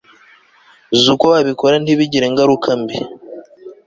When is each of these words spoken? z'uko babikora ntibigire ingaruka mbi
z'uko 1.01 1.23
babikora 1.33 1.75
ntibigire 1.79 2.25
ingaruka 2.27 2.69
mbi 2.81 2.97